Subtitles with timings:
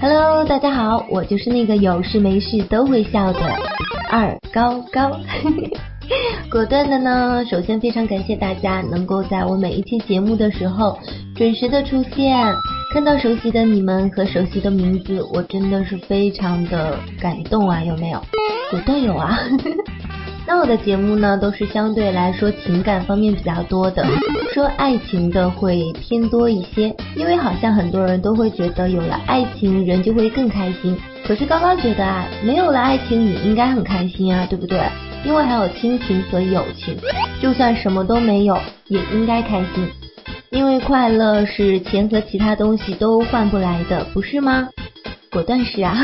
[0.00, 3.40] Hello，大家好，我就是那个有事没事都会笑的
[4.10, 5.10] 二高高。
[6.50, 10.98] 果断的呢，首先非常感谢大家能够在我每一期节目的时候
[11.34, 12.36] 准时的出现，
[12.92, 18.20] 看到熟悉的你们和熟悉的名字，我真的是非常的感动啊，有没有？
[18.70, 19.38] 果断有啊。
[20.46, 24.06] 那我的节目呢，都是相对来说情感方面比较多的，
[24.52, 30.96] 说爱情的会偏多一些，因为好像很多人都会觉得有了爱情人就会更开心，
[31.26, 34.78] 可是高高觉得啊，没有了爱情也应该很开心啊，对不对？
[35.24, 36.94] 因为还有亲情和友情，
[37.40, 39.88] 就算什么都没有也应该开心，
[40.50, 44.68] 因为快乐是钱和其他东西都换不来的，不是吗？
[45.32, 45.96] 果断是啊。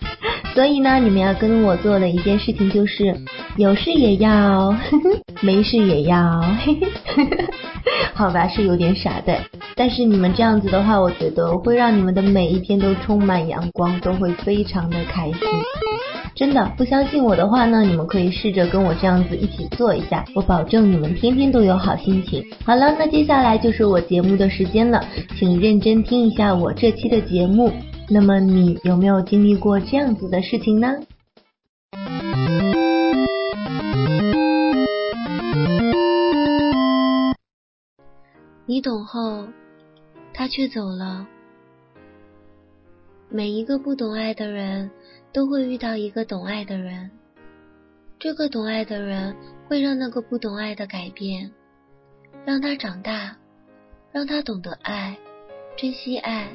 [0.54, 3.12] 所以呢，你们要跟我做的一件事情就是，
[3.56, 4.74] 有事也要，
[5.40, 6.42] 没事也要，
[8.12, 9.38] 好吧，是有点傻的。
[9.76, 15.38] 但是你们这样子的话，我觉得会让你们的每一天都充满阳光，都会非常的开心。
[16.34, 22.44] 真的，不相信我的话呢，你们可以试着跟我这样子一起做一下，我保证你们天天都有好心情。
[22.64, 25.04] 好了，那接下来就是我节目的时间了，
[25.38, 27.72] 请认真听一下我这期的节目。
[28.10, 30.92] 那么你有没有经历过这样子的事情呢？
[38.66, 39.46] 你懂后，
[40.32, 41.26] 他却走了。
[43.28, 44.90] 每一个不懂爱的人
[45.32, 47.10] 都会遇到一个懂爱的人，
[48.18, 49.36] 这个懂爱的人
[49.68, 51.52] 会让那个不懂爱的改变，
[52.46, 53.36] 让他长大，
[54.12, 55.18] 让他懂得爱，
[55.76, 56.48] 珍惜爱。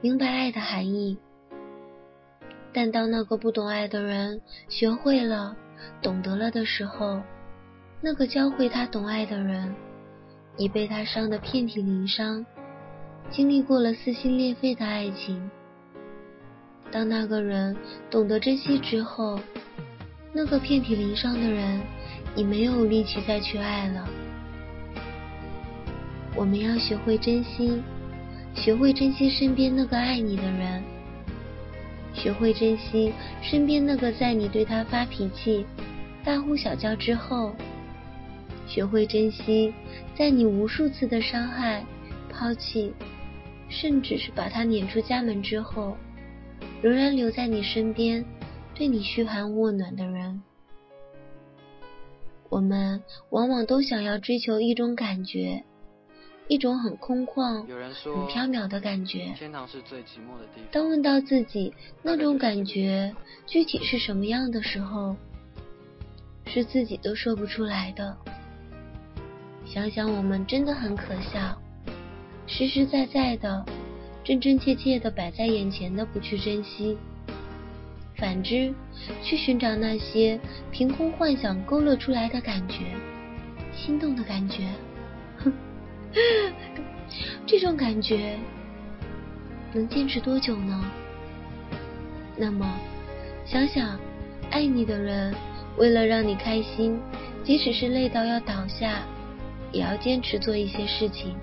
[0.00, 1.16] 明白爱的含义，
[2.72, 5.56] 但当那个不懂爱的人学会了、
[6.02, 7.22] 懂得了的时候，
[8.00, 9.74] 那个教会他懂爱的人
[10.56, 12.44] 已被他伤得遍体鳞伤，
[13.30, 15.50] 经历过了撕心裂肺的爱情。
[16.90, 17.76] 当那个人
[18.10, 19.38] 懂得珍惜之后，
[20.32, 21.80] 那个遍体鳞伤的人
[22.34, 24.08] 已没有力气再去爱了。
[26.34, 27.82] 我们要学会珍惜。
[28.54, 30.82] 学会珍惜身边那个爱你的人，
[32.14, 33.12] 学会珍惜
[33.42, 35.66] 身边那个在你对他发脾气、
[36.24, 37.54] 大呼小叫之后，
[38.66, 39.72] 学会珍惜
[40.16, 41.84] 在你无数次的伤害、
[42.30, 42.92] 抛弃，
[43.68, 45.96] 甚至是把他撵出家门之后，
[46.82, 48.24] 仍然留在你身边，
[48.74, 50.42] 对你嘘寒问暖的人。
[52.48, 55.64] 我们往往都想要追求一种感觉。
[56.48, 59.34] 一种很空旷、很缥缈的感觉。
[59.36, 60.64] 天堂是最寂寞的地方。
[60.70, 63.12] 当问到自己那种感觉
[63.48, 65.16] 具体是什么样的时候，
[66.46, 68.16] 是自己都说不出来的。
[69.66, 71.60] 想想我们真的很可笑，
[72.46, 73.66] 实实在在的、
[74.24, 76.96] 真真切切的摆在眼前的不去珍惜，
[78.16, 78.72] 反之
[79.22, 80.40] 去寻找那些
[80.70, 82.84] 凭空幻想勾勒出来的感觉，
[83.74, 84.68] 心动的感觉。
[85.38, 85.52] 哼。
[87.44, 88.36] 这种感觉
[89.74, 90.90] 能坚持多久呢？
[92.36, 92.66] 那么，
[93.44, 93.98] 想想
[94.50, 95.34] 爱你的人，
[95.76, 96.98] 为了让你开心，
[97.44, 99.02] 即使是累到要倒下，
[99.76, 101.36] 也要坚持做一些事情。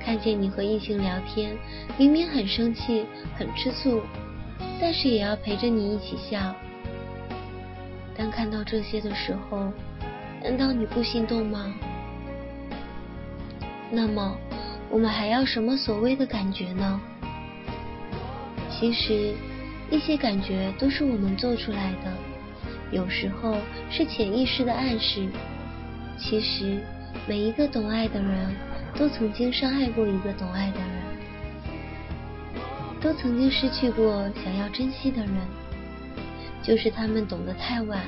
[0.00, 1.56] 看见你和异性聊天，
[1.96, 4.00] 明明很生气、很吃醋，
[4.80, 6.52] 但是也要陪着你一起笑。
[8.16, 9.70] 当看到这些的时候，
[10.42, 11.72] 难道你不心动吗？
[13.92, 14.36] 那么，
[14.90, 17.00] 我们还要什么所谓的感觉呢？
[18.70, 19.34] 其实，
[19.88, 22.12] 一些感觉都是我们做出来的，
[22.90, 23.56] 有时候
[23.88, 25.28] 是潜意识的暗示。
[26.18, 26.80] 其实，
[27.26, 28.54] 每一个懂爱的人
[28.96, 30.88] 都曾经伤害过一个懂爱的人，
[33.00, 35.34] 都曾经失去过想要珍惜的人，
[36.62, 38.02] 就是他们懂得太晚，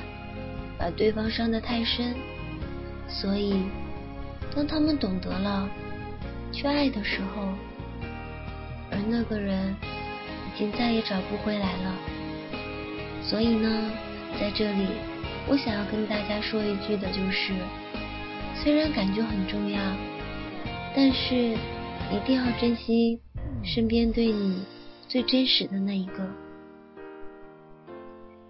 [0.77, 2.13] 把对方伤得太深，
[3.07, 3.63] 所以。
[4.55, 5.67] 当他们懂得了
[6.51, 7.41] 去爱的时候，
[8.91, 9.75] 而那个人
[10.45, 11.95] 已经再也找不回来了。
[13.23, 13.89] 所以呢，
[14.39, 14.85] 在这里，
[15.47, 17.51] 我想要跟大家说一句的就是：
[18.61, 19.79] 虽然感觉很重要，
[20.95, 23.19] 但是一定要珍惜
[23.63, 24.63] 身边对你
[25.07, 26.29] 最真实的那一个。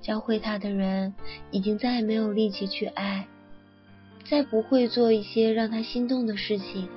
[0.02, 1.14] 教会他的人，
[1.50, 3.26] 已经再也没有力气去爱。
[4.26, 6.88] 再不会做一些让他心动的事情，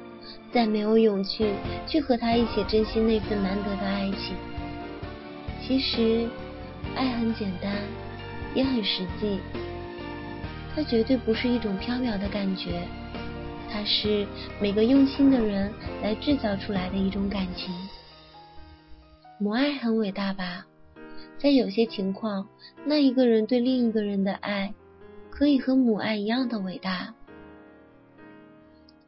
[0.52, 1.52] 再没有勇气
[1.86, 4.36] 去和他一起珍惜那份难得的爱情。
[5.60, 6.28] 其实，
[6.94, 7.72] 爱很简单，
[8.54, 9.38] 也很实际。
[10.76, 12.82] 它绝对不是一种飘渺的感觉，
[13.70, 14.26] 它是
[14.60, 17.74] 每个用心的人来制造出来的一种感情。
[19.38, 20.66] 母爱很伟大吧？
[21.38, 22.46] 在有些情况，
[22.84, 24.74] 那一个人对另一个人的爱，
[25.30, 27.14] 可以和母爱一样的伟大。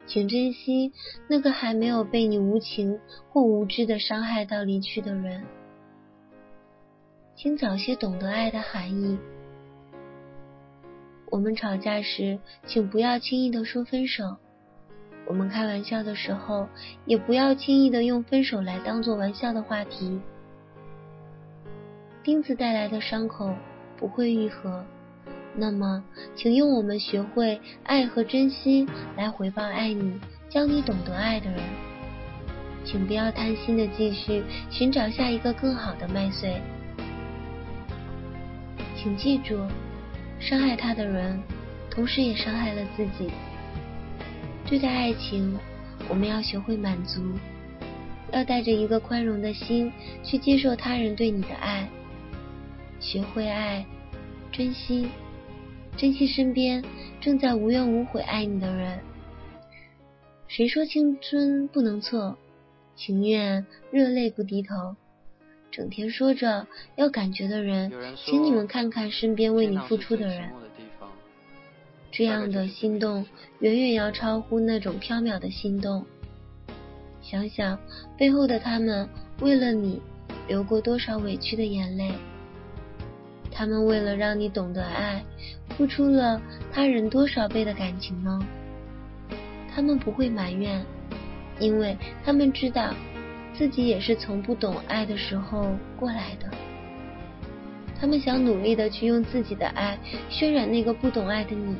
[0.07, 0.91] 请珍惜
[1.27, 2.99] 那个还没有被你无情
[3.29, 5.43] 或无知的伤害到离去的人。
[7.35, 9.19] 请早些懂得爱的含义。
[11.31, 14.37] 我们吵架时，请不要轻易的说分手；
[15.27, 16.67] 我们开玩笑的时候，
[17.05, 20.19] 也不要轻易的用分手来当做玩笑的话题。
[22.23, 23.53] 钉子带来的伤口
[23.95, 24.83] 不会愈合。
[25.55, 26.03] 那么，
[26.35, 28.87] 请用我们学会爱和珍惜
[29.17, 31.59] 来回报爱你、教你懂得爱的人。
[32.85, 36.59] 请不要贪心的继续寻找下一个更好的麦穗。
[38.95, 39.59] 请记住，
[40.39, 41.41] 伤害他的人，
[41.91, 43.29] 同时也伤害了自己。
[44.65, 45.57] 对待爱情，
[46.07, 47.21] 我们要学会满足，
[48.31, 49.91] 要带着一个宽容的心
[50.23, 51.89] 去接受他人对你的爱，
[52.99, 53.85] 学会爱，
[54.51, 55.09] 珍惜。
[55.97, 56.81] 珍惜身边
[57.19, 58.99] 正在无怨无悔爱你的人。
[60.47, 62.37] 谁说青春不能错？
[62.95, 64.95] 情愿热泪不低头。
[65.79, 66.67] 整天说着
[66.97, 70.49] 要感觉的人，请你们看看身边为你付出的人。
[72.11, 73.25] 这样的心动，
[73.59, 76.05] 远远要超乎那种缥缈的心动。
[77.21, 77.79] 想想
[78.17, 79.07] 背后的他们，
[79.39, 80.01] 为了你
[80.49, 82.11] 流过多少委屈的眼泪。
[83.49, 85.23] 他们为了让你懂得爱，
[85.77, 86.41] 付出了
[86.73, 88.37] 他人多少倍的感情呢？
[89.73, 90.85] 他们不会埋怨，
[91.57, 92.93] 因为他们知道
[93.59, 96.49] 自己也是从不懂爱的时候过来的。
[97.99, 99.99] 他们想努力的去用自己的爱
[100.31, 101.75] 渲染那个不懂爱的你，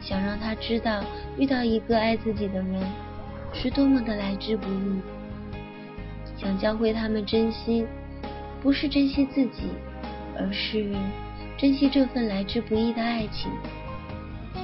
[0.00, 1.04] 想让他知道
[1.36, 2.80] 遇到一个爱自己的人
[3.52, 5.00] 是多么的来之不易，
[6.38, 7.84] 想教会他们珍惜，
[8.62, 9.70] 不是珍惜自己。
[10.38, 10.94] 而是
[11.56, 13.50] 珍惜这份来之不易的爱情，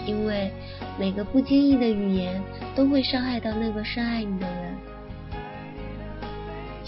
[0.06, 0.52] 因为
[1.00, 2.40] 每个不经意的语言
[2.76, 4.76] 都会伤害到那个深爱你的人。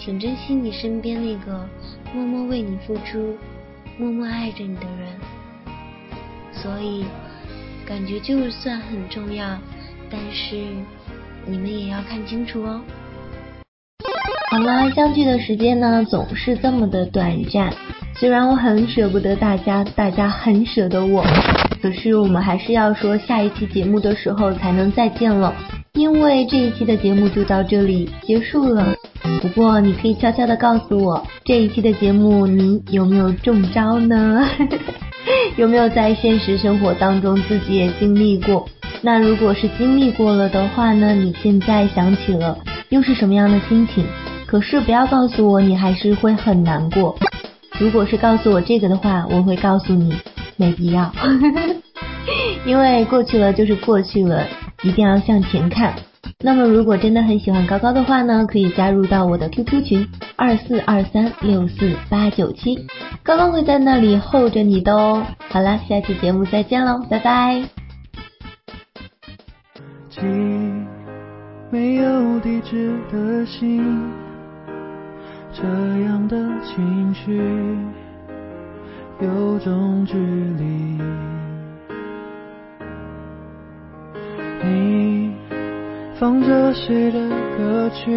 [0.05, 1.67] 请珍惜你身边那个
[2.13, 3.35] 默默为你付出、
[3.97, 5.09] 默默爱着你的人。
[6.53, 7.05] 所以，
[7.87, 9.57] 感觉就算很重要，
[10.11, 10.57] 但是
[11.47, 12.81] 你们也要看清楚哦。
[14.51, 17.73] 好啦，相聚的时间呢，总是这么的短暂。
[18.15, 21.25] 虽然我很舍不得大家，大家很舍得我，
[21.81, 25.51] 可是我们还是要说下一期节目的时候才能再见了，
[25.95, 28.93] 因为这一期的节目就到这里结束了。
[29.41, 34.47] 不过你可以悄悄的告诉我，这一期的节目你有没有中招呢？
[35.57, 38.67] 有没有在现实生活当中自己也经历过？
[39.01, 41.13] 那如果是经历过了的话呢？
[41.13, 42.57] 你现在想起了
[42.89, 44.05] 又是什么样的心情？
[44.45, 47.15] 可是不要告诉我，你还是会很难过。
[47.79, 50.13] 如果是告诉我这个的话，我会告诉你
[50.57, 51.11] 没必要，
[52.65, 54.45] 因为过去了就是过去了，
[54.85, 55.95] 一定要向前看。
[56.39, 62.85] 那么如果真的很喜欢高高的话呢，可以加入到我的 QQ 群二四二三六四八九七，
[63.23, 65.25] 高高会在那里候着你的哦。
[65.49, 67.63] 好了，下期节目再见喽，拜拜。
[71.71, 73.83] 没有地址的信。
[75.51, 77.41] 这样的情绪
[79.21, 80.99] 有种距离，
[84.65, 85.31] 你
[86.19, 88.11] 放着谁的歌曲？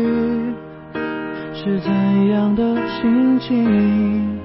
[1.54, 1.90] 是怎
[2.28, 4.38] 样的心情？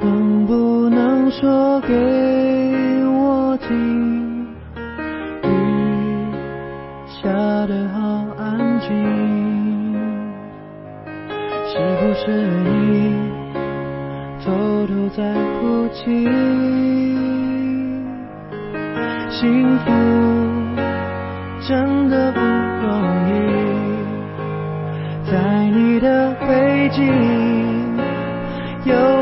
[0.00, 1.92] 能不能说给
[3.06, 4.46] 我听？
[5.42, 5.46] 雨
[7.06, 7.28] 下
[7.66, 8.00] 得好
[8.38, 8.88] 安静。
[11.66, 13.12] 是不是你
[14.44, 14.52] 偷
[14.86, 15.22] 偷在
[15.58, 16.28] 哭泣？
[19.30, 19.90] 幸福
[21.66, 23.32] 真的不容易。
[25.30, 27.96] 在你的背景
[28.84, 29.13] 有